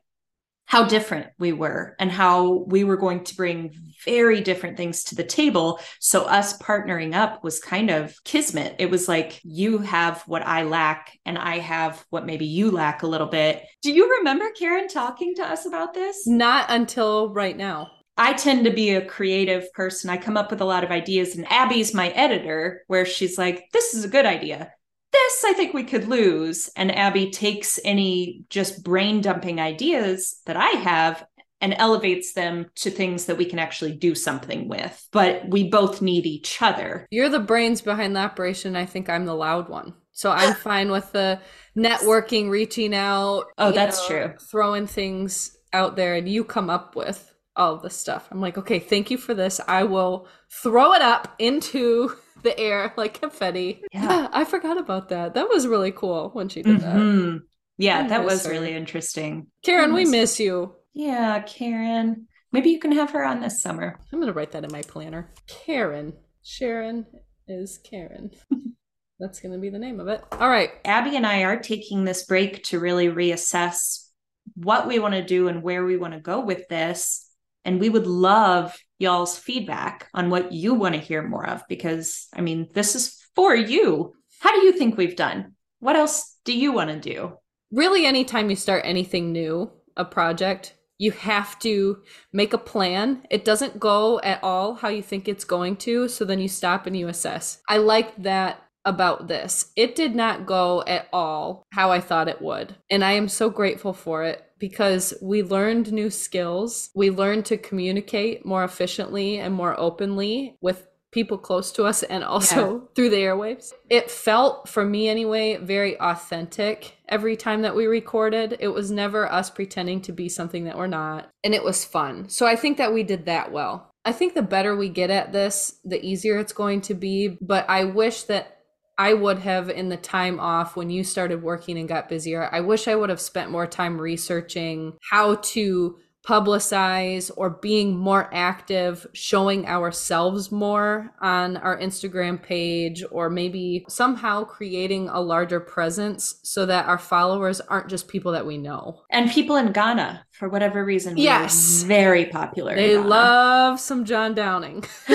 how 0.72 0.86
different 0.86 1.28
we 1.38 1.52
were 1.52 1.98
and 2.00 2.10
how 2.10 2.64
we 2.66 2.86
were 2.86 2.96
going 2.96 3.22
to 3.26 3.36
bring 3.36 3.76
very 4.06 4.40
different 4.40 4.78
things 4.78 5.04
to 5.04 5.16
the 5.16 5.24
table. 5.24 5.82
So, 6.00 6.22
us 6.22 6.58
partnering 6.60 7.14
up 7.14 7.44
was 7.44 7.60
kind 7.60 7.90
of 7.90 8.16
kismet. 8.24 8.78
It 8.80 8.90
was 8.90 9.10
like, 9.10 9.42
you 9.44 9.80
have 9.80 10.22
what 10.28 10.48
I 10.48 10.64
lack, 10.64 11.20
and 11.26 11.38
I 11.38 11.60
have 11.60 12.06
what 12.10 12.26
maybe 12.26 12.46
you 12.46 12.72
lack 12.72 13.04
a 13.04 13.08
little 13.08 13.28
bit. 13.28 13.66
Do 13.82 13.92
you 13.92 14.20
remember 14.20 14.50
Karen 14.58 14.88
talking 14.88 15.36
to 15.36 15.44
us 15.44 15.66
about 15.66 15.94
this? 15.94 16.26
Not 16.26 16.68
until 16.70 17.34
right 17.34 17.58
now. 17.58 17.92
I 18.16 18.32
tend 18.32 18.64
to 18.64 18.72
be 18.72 18.92
a 18.92 19.06
creative 19.06 19.72
person. 19.74 20.10
I 20.10 20.16
come 20.16 20.38
up 20.38 20.52
with 20.52 20.62
a 20.62 20.66
lot 20.66 20.86
of 20.86 20.92
ideas, 20.92 21.36
and 21.36 21.52
Abby's 21.52 21.94
my 21.94 22.12
editor, 22.12 22.84
where 22.88 23.06
she's 23.06 23.38
like, 23.38 23.66
This 23.74 23.94
is 23.94 24.06
a 24.06 24.10
good 24.10 24.26
idea. 24.26 24.72
This 25.12 25.44
I 25.44 25.54
think 25.54 25.74
we 25.74 25.84
could 25.84 26.08
lose. 26.08 26.70
And 26.76 26.96
Abby 26.96 27.30
takes 27.30 27.80
any 27.84 28.46
just 28.50 28.84
brain 28.84 29.22
dumping 29.22 29.60
ideas 29.60 30.42
that 30.46 30.58
I 30.58 30.70
have 30.70 31.26
and 31.62 31.76
elevates 31.78 32.34
them 32.34 32.66
to 32.76 32.90
things 32.90 33.26
that 33.26 33.38
we 33.38 33.46
can 33.46 33.60
actually 33.60 33.94
do 33.94 34.16
something 34.16 34.68
with. 34.68 35.08
But 35.12 35.48
we 35.48 35.70
both 35.70 36.02
need 36.02 36.26
each 36.26 36.62
other. 36.62 37.08
You're 37.12 37.30
the 37.30 37.40
brains 37.40 37.82
behind 37.82 38.16
the 38.16 38.22
operation. 38.22 38.76
I 38.76 38.86
think 38.86 39.10
I'm 39.10 39.26
the 39.26 39.36
loud 39.36 39.70
one. 39.70 39.94
So 40.12 40.32
I'm 40.32 40.56
fine 40.56 40.92
with 40.92 41.12
the 41.12 41.40
networking, 41.78 42.50
reaching 42.50 42.96
out. 42.96 43.46
Oh, 43.58 43.72
that's 43.72 44.10
know, 44.10 44.28
true. 44.28 44.34
Throwing 44.50 44.88
things 44.88 45.58
out 45.74 45.96
there 45.96 46.16
and 46.16 46.28
you 46.28 46.44
come 46.44 46.70
up 46.70 46.96
with 46.96 47.32
all 47.56 47.78
this 47.78 47.96
stuff. 47.96 48.28
I'm 48.32 48.42
like, 48.42 48.58
okay, 48.58 48.80
thank 48.80 49.12
you 49.12 49.18
for 49.18 49.34
this. 49.34 49.62
I 49.68 49.84
will 49.84 50.28
throw 50.50 50.94
it 50.94 51.02
up 51.02 51.36
into 51.38 52.16
the 52.44 52.58
air 52.60 52.94
like 52.98 53.20
confetti. 53.20 53.84
Yeah, 53.92 54.04
yeah 54.04 54.28
I 54.34 54.46
forgot 54.46 54.78
about 54.78 55.10
that. 55.10 55.34
That 55.34 55.50
was 55.50 55.68
really 55.68 55.92
cool 55.92 56.30
when 56.34 56.50
she 56.50 56.62
did 56.62 56.80
mm-hmm. 56.80 57.32
that. 57.32 57.42
Yeah, 57.78 58.08
that 58.08 58.24
was 58.24 58.46
her. 58.46 58.52
really 58.52 58.74
interesting. 58.74 59.48
Karen, 59.64 59.94
we 59.94 60.06
miss 60.06 60.40
you. 60.40 60.76
Yeah, 60.94 61.40
Karen. 61.42 62.28
Maybe 62.52 62.70
you 62.70 62.80
can 62.80 62.92
have 62.92 63.12
her 63.12 63.24
on 63.24 63.40
this 63.40 63.62
summer. 63.62 63.98
I'm 64.12 64.20
going 64.20 64.28
to 64.28 64.34
write 64.34 64.52
that 64.52 64.66
in 64.66 64.72
my 64.72 64.82
planner. 64.82 65.32
Karen. 65.48 66.14
Sharon 66.44 67.06
is 67.48 67.80
Karen. 67.80 68.32
That's 69.20 69.40
going 69.40 69.54
to 69.54 69.60
be 69.60 69.70
the 69.70 69.80
name 69.80 70.00
of 70.00 70.08
it. 70.08 70.24
All 70.32 70.50
right. 70.50 70.72
Abby 70.84 71.16
and 71.16 71.26
I 71.26 71.44
are 71.44 71.60
taking 71.60 72.04
this 72.04 72.24
break 72.24 72.64
to 72.66 72.80
really 72.80 73.08
reassess 73.08 74.08
what 74.56 74.88
we 74.88 75.00
want 75.00 75.14
to 75.14 75.24
do 75.24 75.48
and 75.48 75.64
where 75.64 75.86
we 75.86 75.96
want 75.96 76.14
to 76.14 76.20
go 76.20 76.42
with 76.42 76.68
this. 76.68 77.28
And 77.64 77.80
we 77.80 77.90
would 77.90 78.08
love 78.08 78.76
y'all's 79.02 79.38
feedback 79.38 80.08
on 80.14 80.30
what 80.30 80.52
you 80.52 80.76
want 80.76 80.94
to 80.96 81.02
hear 81.02 81.24
more 81.24 81.48
of 81.48 81.64
because, 81.68 82.28
I 82.34 82.42
mean, 82.42 82.70
this 82.74 82.96
is 82.96 83.20
for 83.36 83.56
you. 83.56 84.14
How 84.40 84.52
do 84.52 84.66
you 84.66 84.74
think 84.74 84.96
we've 84.96 85.16
done? 85.16 85.56
What 85.80 85.96
else 85.96 86.38
do 86.46 86.58
you 86.58 86.72
want 86.72 86.92
to 86.92 87.00
do? 87.00 87.34
Really, 87.72 88.06
anytime 88.06 88.50
you 88.50 88.56
start 88.56 88.84
anything 88.86 89.32
new, 89.32 89.72
a 89.98 90.06
project, 90.06 90.76
you 90.98 91.12
have 91.12 91.58
to 91.60 92.04
make 92.32 92.54
a 92.54 92.60
plan. 92.60 93.24
It 93.32 93.44
doesn't 93.44 93.80
go 93.80 94.20
at 94.20 94.44
all 94.44 94.76
how 94.76 94.90
you 94.90 95.02
think 95.02 95.28
it's 95.28 95.44
going 95.44 95.78
to. 95.78 96.08
So 96.08 96.24
then 96.24 96.40
you 96.40 96.48
stop 96.48 96.86
and 96.86 96.96
you 96.96 97.08
assess. 97.08 97.60
I 97.68 97.78
like 97.78 98.16
that 98.22 98.62
about 98.86 99.28
this. 99.28 99.72
It 99.76 99.96
did 99.96 100.16
not 100.16 100.46
go 100.46 100.84
at 100.86 101.08
all 101.12 101.64
how 101.72 101.92
I 101.92 102.00
thought 102.02 102.28
it 102.28 102.42
would. 102.42 102.76
And 102.90 103.04
I 103.04 103.14
am 103.14 103.30
so 103.30 103.50
grateful 103.50 103.94
for 103.94 104.24
it 104.24 104.46
because 104.62 105.14
we 105.24 105.42
learned 105.42 105.92
new 105.92 106.12
skills. 106.12 106.92
We 106.94 107.10
learned 107.10 107.46
to 107.48 107.58
communicate 107.58 108.46
more 108.46 108.64
efficiently 108.64 109.40
and 109.40 109.54
more 109.54 109.78
openly 109.78 110.56
with 110.62 110.88
people 111.12 111.38
close 111.38 111.72
to 111.74 111.84
us 111.84 112.04
and 112.04 112.24
also 112.24 112.76
yeah. 112.76 112.86
through 112.96 113.10
the 113.10 113.18
airwaves. 113.18 113.74
It 113.90 114.10
felt, 114.10 114.70
for 114.70 114.86
me 114.86 115.10
anyway, 115.10 115.58
very 115.58 116.00
authentic 116.00 116.96
every 117.10 117.36
time 117.36 117.64
that 117.64 117.76
we 117.76 117.88
recorded. 117.88 118.56
It 118.60 118.70
was 118.70 118.92
never 118.92 119.30
us 119.30 119.50
pretending 119.50 120.00
to 120.04 120.14
be 120.14 120.30
something 120.30 120.66
that 120.66 120.78
we're 120.78 120.88
not. 120.88 121.30
And 121.44 121.56
it 121.56 121.64
was 121.64 121.84
fun. 121.84 122.30
So 122.30 122.46
I 122.46 122.56
think 122.56 122.78
that 122.78 122.94
we 122.94 123.04
did 123.04 123.26
that 123.26 123.52
well. 123.52 123.92
I 124.06 124.12
think 124.12 124.36
the 124.36 124.44
better 124.44 124.76
we 124.76 124.90
get 124.90 125.10
at 125.10 125.34
this, 125.34 125.80
the 125.84 126.04
easier 126.06 126.38
it's 126.38 126.54
going 126.54 126.82
to 126.82 126.94
be. 126.94 127.38
But 127.42 127.68
I 127.68 127.86
wish 127.86 128.24
that 128.24 128.61
I 129.02 129.16
would 129.16 129.40
have 129.40 129.68
in 129.72 129.90
the 129.90 129.98
time 129.98 130.40
off 130.40 130.76
when 130.76 130.92
you 130.92 131.04
started 131.04 131.42
working 131.42 131.80
and 131.80 131.90
got 131.90 132.08
busier. 132.08 132.48
I 132.52 132.60
wish 132.60 132.88
I 132.88 132.94
would 132.94 133.10
have 133.10 133.20
spent 133.20 133.50
more 133.50 133.66
time 133.66 134.00
researching 134.00 134.94
how 135.10 135.36
to 135.36 135.98
publicize 136.24 137.32
or 137.36 137.50
being 137.50 137.98
more 137.98 138.30
active, 138.32 139.08
showing 139.14 139.66
ourselves 139.66 140.52
more 140.52 141.12
on 141.20 141.58
our 141.58 141.80
Instagram 141.80 142.40
page, 142.40 143.04
or 143.10 143.28
maybe 143.28 143.84
somehow 143.90 144.44
creating 144.44 145.10
a 145.10 145.20
larger 145.20 145.60
presence 145.60 146.36
so 146.44 146.68
that 146.68 146.86
our 146.86 147.00
followers 147.00 147.60
aren't 147.60 147.90
just 147.90 148.08
people 148.08 148.32
that 148.34 148.46
we 148.46 148.60
know. 148.60 149.02
And 149.10 149.32
people 149.32 149.56
in 149.56 149.72
Ghana, 149.72 150.28
for 150.30 150.48
whatever 150.48 150.86
reason, 150.86 151.18
yes, 151.18 151.82
very 151.82 152.26
popular. 152.26 152.76
They 152.76 153.00
love 153.00 153.80
some 153.80 154.06
John 154.06 154.36
Downing. 154.36 154.84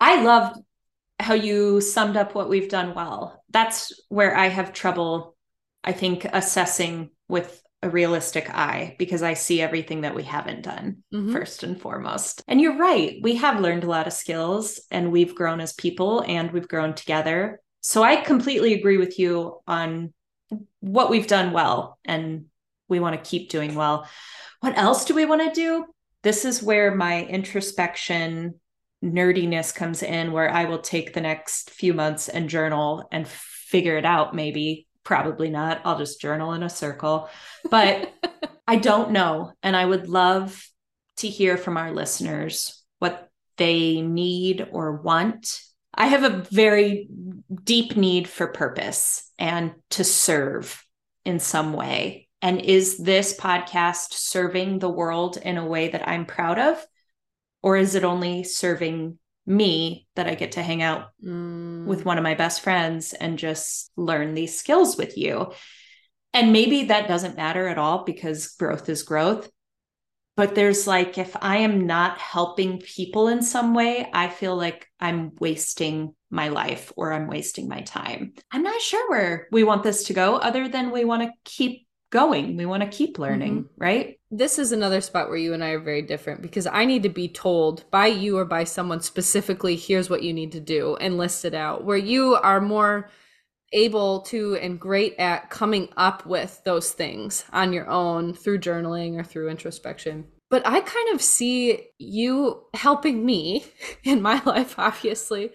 I 0.00 0.22
loved 0.22 0.63
how 1.24 1.32
you 1.32 1.80
summed 1.80 2.18
up 2.18 2.34
what 2.34 2.50
we've 2.50 2.68
done 2.68 2.94
well. 2.94 3.42
That's 3.48 3.98
where 4.10 4.36
I 4.36 4.48
have 4.48 4.74
trouble, 4.74 5.34
I 5.82 5.92
think, 5.92 6.26
assessing 6.30 7.10
with 7.28 7.62
a 7.82 7.88
realistic 7.88 8.50
eye 8.50 8.94
because 8.98 9.22
I 9.22 9.32
see 9.32 9.62
everything 9.62 10.02
that 10.02 10.14
we 10.14 10.22
haven't 10.22 10.62
done 10.62 10.98
mm-hmm. 11.12 11.32
first 11.32 11.62
and 11.62 11.80
foremost. 11.80 12.42
And 12.46 12.60
you're 12.60 12.76
right. 12.76 13.20
We 13.22 13.36
have 13.36 13.60
learned 13.60 13.84
a 13.84 13.88
lot 13.88 14.06
of 14.06 14.12
skills 14.12 14.82
and 14.90 15.10
we've 15.10 15.34
grown 15.34 15.60
as 15.60 15.72
people 15.72 16.22
and 16.26 16.52
we've 16.52 16.68
grown 16.68 16.92
together. 16.92 17.58
So 17.80 18.02
I 18.02 18.16
completely 18.16 18.74
agree 18.74 18.98
with 18.98 19.18
you 19.18 19.60
on 19.66 20.12
what 20.80 21.08
we've 21.08 21.26
done 21.26 21.52
well 21.52 21.98
and 22.04 22.46
we 22.88 23.00
want 23.00 23.16
to 23.16 23.30
keep 23.30 23.48
doing 23.48 23.74
well. 23.74 24.06
What 24.60 24.76
else 24.76 25.06
do 25.06 25.14
we 25.14 25.24
want 25.24 25.40
to 25.40 25.58
do? 25.58 25.86
This 26.22 26.44
is 26.44 26.62
where 26.62 26.94
my 26.94 27.24
introspection 27.24 28.60
nerdiness 29.04 29.74
comes 29.74 30.02
in 30.02 30.32
where 30.32 30.50
I 30.50 30.64
will 30.64 30.80
take 30.80 31.12
the 31.12 31.20
next 31.20 31.70
few 31.70 31.94
months 31.94 32.28
and 32.28 32.48
journal 32.48 33.06
and 33.12 33.28
figure 33.28 33.96
it 33.96 34.04
out. 34.04 34.34
Maybe 34.34 34.86
probably 35.04 35.50
not. 35.50 35.82
I'll 35.84 35.98
just 35.98 36.20
journal 36.20 36.52
in 36.54 36.62
a 36.62 36.70
circle. 36.70 37.28
But 37.70 38.12
I 38.66 38.76
don't 38.76 39.10
know. 39.10 39.52
And 39.62 39.76
I 39.76 39.84
would 39.84 40.08
love 40.08 40.66
to 41.18 41.28
hear 41.28 41.56
from 41.56 41.76
our 41.76 41.92
listeners 41.92 42.82
what 42.98 43.28
they 43.56 44.00
need 44.00 44.66
or 44.72 44.92
want. 44.92 45.60
I 45.94 46.06
have 46.06 46.24
a 46.24 46.44
very 46.50 47.08
deep 47.62 47.96
need 47.96 48.28
for 48.28 48.48
purpose 48.48 49.30
and 49.38 49.74
to 49.90 50.02
serve 50.02 50.84
in 51.24 51.38
some 51.38 51.72
way. 51.72 52.28
And 52.42 52.60
is 52.60 52.98
this 52.98 53.38
podcast 53.38 54.12
serving 54.12 54.78
the 54.78 54.90
world 54.90 55.36
in 55.36 55.56
a 55.56 55.64
way 55.64 55.88
that 55.88 56.08
I'm 56.08 56.26
proud 56.26 56.58
of 56.58 56.84
or 57.64 57.78
is 57.78 57.94
it 57.94 58.04
only 58.04 58.44
serving 58.44 59.18
me 59.46 60.06
that 60.16 60.26
I 60.26 60.34
get 60.34 60.52
to 60.52 60.62
hang 60.62 60.82
out 60.82 61.08
mm. 61.24 61.86
with 61.86 62.04
one 62.04 62.18
of 62.18 62.22
my 62.22 62.34
best 62.34 62.60
friends 62.60 63.14
and 63.14 63.38
just 63.38 63.90
learn 63.96 64.34
these 64.34 64.58
skills 64.58 64.98
with 64.98 65.16
you? 65.16 65.50
And 66.34 66.52
maybe 66.52 66.84
that 66.84 67.08
doesn't 67.08 67.38
matter 67.38 67.66
at 67.66 67.78
all 67.78 68.04
because 68.04 68.48
growth 68.48 68.90
is 68.90 69.02
growth. 69.02 69.48
But 70.36 70.54
there's 70.54 70.86
like, 70.86 71.16
if 71.16 71.34
I 71.40 71.58
am 71.58 71.86
not 71.86 72.18
helping 72.18 72.80
people 72.80 73.28
in 73.28 73.40
some 73.40 73.72
way, 73.72 74.10
I 74.12 74.28
feel 74.28 74.56
like 74.56 74.86
I'm 75.00 75.32
wasting 75.40 76.14
my 76.28 76.48
life 76.48 76.92
or 76.96 77.14
I'm 77.14 77.28
wasting 77.28 77.66
my 77.66 77.80
time. 77.80 78.34
I'm 78.50 78.62
not 78.62 78.82
sure 78.82 79.08
where 79.08 79.48
we 79.50 79.64
want 79.64 79.84
this 79.84 80.04
to 80.04 80.12
go, 80.12 80.36
other 80.36 80.68
than 80.68 80.90
we 80.90 81.06
want 81.06 81.22
to 81.22 81.30
keep 81.44 81.86
going. 82.14 82.56
We 82.56 82.64
want 82.64 82.84
to 82.84 82.96
keep 82.96 83.18
learning, 83.18 83.64
mm-hmm. 83.64 83.82
right? 83.82 84.20
This 84.30 84.60
is 84.60 84.70
another 84.70 85.00
spot 85.00 85.28
where 85.28 85.36
you 85.36 85.52
and 85.52 85.64
I 85.64 85.70
are 85.70 85.80
very 85.80 86.00
different 86.00 86.42
because 86.42 86.66
I 86.66 86.84
need 86.84 87.02
to 87.02 87.08
be 87.08 87.28
told 87.28 87.90
by 87.90 88.06
you 88.06 88.38
or 88.38 88.44
by 88.44 88.62
someone 88.62 89.00
specifically, 89.00 89.74
here's 89.74 90.08
what 90.08 90.22
you 90.22 90.32
need 90.32 90.52
to 90.52 90.60
do 90.60 90.96
and 90.96 91.18
list 91.18 91.44
it 91.44 91.54
out. 91.54 91.84
Where 91.84 91.98
you 91.98 92.36
are 92.36 92.60
more 92.60 93.10
able 93.72 94.20
to 94.20 94.54
and 94.56 94.78
great 94.78 95.16
at 95.18 95.50
coming 95.50 95.88
up 95.96 96.24
with 96.24 96.62
those 96.64 96.92
things 96.92 97.44
on 97.52 97.72
your 97.72 97.90
own 97.90 98.32
through 98.32 98.60
journaling 98.60 99.18
or 99.18 99.24
through 99.24 99.50
introspection. 99.50 100.24
But 100.50 100.64
I 100.64 100.80
kind 100.82 101.14
of 101.14 101.20
see 101.20 101.88
you 101.98 102.62
helping 102.74 103.26
me 103.26 103.64
in 104.04 104.22
my 104.22 104.40
life, 104.46 104.76
obviously. 104.78 105.50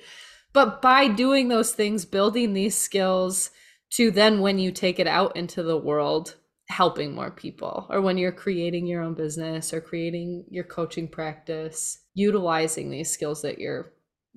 But 0.51 0.81
by 0.81 1.07
doing 1.07 1.47
those 1.47 1.71
things, 1.71 2.03
building 2.03 2.51
these 2.51 2.75
skills 2.75 3.51
to 3.91 4.11
then 4.11 4.41
when 4.41 4.59
you 4.59 4.73
take 4.73 4.99
it 4.99 5.07
out 5.07 5.37
into 5.37 5.63
the 5.63 5.77
world, 5.77 6.35
helping 6.69 7.15
more 7.15 7.31
people 7.31 7.88
or 7.89 7.99
when 7.99 8.17
you're 8.17 8.31
creating 8.31 8.85
your 8.85 9.01
own 9.01 9.15
business 9.15 9.73
or 9.73 9.81
creating 9.81 10.45
your 10.49 10.63
coaching 10.63 11.07
practice 11.07 11.99
utilizing 12.13 12.89
these 12.89 13.09
skills 13.09 13.41
that 13.41 13.59
you're 13.59 13.91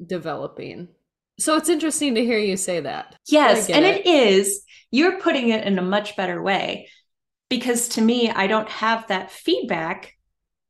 developing. 0.07 0.89
So 1.39 1.57
it's 1.57 1.69
interesting 1.69 2.15
to 2.15 2.25
hear 2.25 2.39
you 2.39 2.57
say 2.57 2.81
that. 2.81 3.17
Yes 3.29 3.69
and 3.69 3.85
it. 3.85 4.07
it 4.07 4.07
is. 4.07 4.62
You're 4.91 5.21
putting 5.21 5.51
it 5.51 5.67
in 5.67 5.79
a 5.79 5.83
much 5.83 6.17
better 6.17 6.43
way 6.43 6.89
because 7.49 7.89
to 7.89 8.01
me 8.01 8.31
i 8.31 8.47
don't 8.47 8.69
have 8.71 9.07
that 9.09 9.31
feedback 9.31 10.15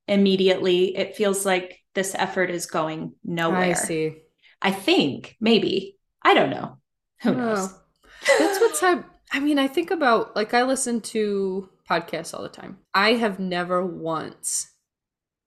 immediately. 0.08 0.96
It 0.96 1.16
feels 1.16 1.46
like 1.46 1.78
this 1.94 2.14
effort 2.14 2.50
is 2.50 2.66
going 2.66 3.14
nowhere. 3.24 3.60
i 3.60 3.72
see. 3.74 4.16
I 4.60 4.72
think 4.72 5.36
maybe. 5.40 5.96
I 6.22 6.34
don't 6.34 6.50
know. 6.50 6.78
Who 7.22 7.30
oh. 7.30 7.34
knows? 7.34 7.72
Oh. 7.72 8.36
that's 8.38 8.60
what's 8.60 9.04
I 9.32 9.40
mean, 9.40 9.58
I 9.58 9.66
think 9.66 9.90
about 9.90 10.36
like 10.36 10.54
I 10.54 10.62
listen 10.62 11.00
to 11.00 11.68
podcasts 11.88 12.34
all 12.34 12.42
the 12.42 12.48
time. 12.48 12.78
I 12.94 13.14
have 13.14 13.40
never 13.40 13.84
once 13.84 14.70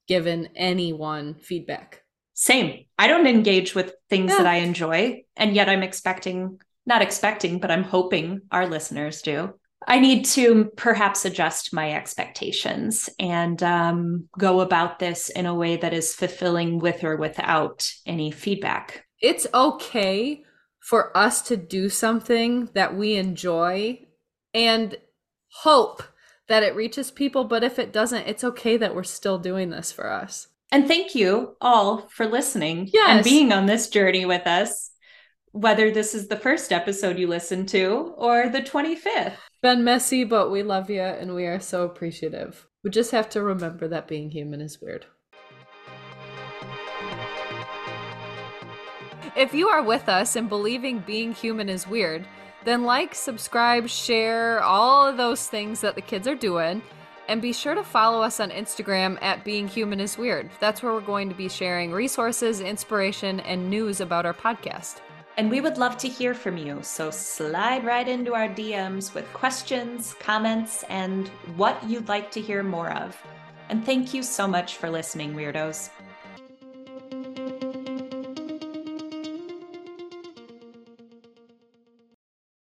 given 0.07 0.49
anyone 0.55 1.35
feedback. 1.35 2.01
Same. 2.33 2.85
I 2.97 3.07
don't 3.07 3.27
engage 3.27 3.75
with 3.75 3.93
things 4.09 4.31
yeah. 4.31 4.39
that 4.39 4.47
I 4.47 4.57
enjoy, 4.57 5.23
and 5.37 5.55
yet 5.55 5.69
I'm 5.69 5.83
expecting 5.83 6.59
not 6.85 7.01
expecting, 7.01 7.59
but 7.59 7.71
I'm 7.71 7.83
hoping 7.83 8.41
our 8.51 8.67
listeners 8.67 9.21
do. 9.21 9.53
I 9.87 9.99
need 9.99 10.25
to 10.25 10.65
perhaps 10.77 11.25
adjust 11.25 11.73
my 11.73 11.93
expectations 11.93 13.09
and 13.19 13.61
um, 13.61 14.27
go 14.37 14.61
about 14.61 14.99
this 14.99 15.29
in 15.29 15.45
a 15.45 15.53
way 15.53 15.77
that 15.77 15.93
is 15.93 16.13
fulfilling 16.13 16.79
with 16.79 17.03
or 17.03 17.17
without 17.17 17.87
any 18.05 18.31
feedback. 18.31 19.05
It's 19.21 19.47
okay 19.53 20.43
for 20.89 21.15
us 21.17 21.41
to 21.41 21.57
do 21.57 21.89
something 21.89 22.69
that 22.73 22.95
we 22.95 23.15
enjoy 23.15 23.99
and 24.53 24.95
hope 25.61 26.03
that 26.47 26.63
it 26.63 26.75
reaches 26.75 27.09
people. 27.09 27.43
But 27.43 27.63
if 27.63 27.79
it 27.79 27.91
doesn't, 27.91 28.27
it's 28.27 28.43
okay 28.43 28.77
that 28.77 28.93
we're 28.93 29.03
still 29.03 29.39
doing 29.39 29.71
this 29.71 29.91
for 29.91 30.11
us. 30.11 30.47
And 30.71 30.87
thank 30.87 31.15
you 31.15 31.55
all 31.59 32.07
for 32.09 32.27
listening 32.27 32.89
yes. 32.93 33.09
and 33.09 33.23
being 33.23 33.51
on 33.51 33.65
this 33.65 33.89
journey 33.89 34.25
with 34.25 34.45
us 34.45 34.91
whether 35.55 35.89
this 35.89 36.13
is 36.13 36.27
the 36.27 36.35
first 36.35 36.73
episode 36.73 37.17
you 37.17 37.27
listen 37.27 37.65
to 37.65 38.13
or 38.17 38.49
the 38.49 38.61
25th. 38.61 39.35
Been 39.61 39.85
messy, 39.85 40.25
but 40.25 40.51
we 40.51 40.63
love 40.63 40.89
you 40.89 40.99
and 40.99 41.33
we 41.33 41.45
are 41.45 41.61
so 41.61 41.83
appreciative. 41.83 42.67
We 42.83 42.89
just 42.89 43.11
have 43.11 43.29
to 43.29 43.41
remember 43.41 43.87
that 43.87 44.05
being 44.05 44.29
human 44.29 44.59
is 44.59 44.81
weird. 44.81 45.05
If 49.35 49.53
you 49.53 49.67
are 49.67 49.83
with 49.83 50.07
us 50.07 50.37
and 50.37 50.47
believing 50.47 50.99
being 50.99 51.33
human 51.33 51.67
is 51.67 51.85
weird, 51.85 52.25
then 52.63 52.85
like, 52.85 53.13
subscribe, 53.13 53.89
share, 53.89 54.63
all 54.63 55.05
of 55.05 55.17
those 55.17 55.47
things 55.47 55.81
that 55.81 55.95
the 55.95 56.01
kids 56.01 56.25
are 56.25 56.35
doing. 56.35 56.81
And 57.27 57.41
be 57.41 57.51
sure 57.51 57.75
to 57.75 57.83
follow 57.83 58.21
us 58.21 58.39
on 58.39 58.49
Instagram 58.49 59.21
at 59.21 59.43
Being 59.43 59.67
Human 59.67 59.99
is 59.99 60.17
Weird. 60.17 60.49
That's 60.61 60.81
where 60.81 60.93
we're 60.93 61.01
going 61.01 61.27
to 61.27 61.35
be 61.35 61.49
sharing 61.49 61.91
resources, 61.91 62.61
inspiration, 62.61 63.41
and 63.41 63.69
news 63.69 63.99
about 63.99 64.25
our 64.25 64.33
podcast. 64.33 65.01
And 65.35 65.51
we 65.51 65.59
would 65.59 65.77
love 65.77 65.97
to 65.97 66.07
hear 66.07 66.33
from 66.33 66.55
you. 66.55 66.79
So 66.81 67.11
slide 67.11 67.83
right 67.83 68.07
into 68.07 68.35
our 68.35 68.47
DMs 68.47 69.13
with 69.13 69.25
questions, 69.33 70.15
comments, 70.19 70.85
and 70.87 71.27
what 71.57 71.83
you'd 71.83 72.07
like 72.07 72.31
to 72.31 72.41
hear 72.41 72.63
more 72.63 72.91
of. 72.91 73.17
And 73.67 73.85
thank 73.85 74.13
you 74.13 74.23
so 74.23 74.47
much 74.47 74.77
for 74.77 74.89
listening, 74.89 75.33
Weirdos. 75.33 75.89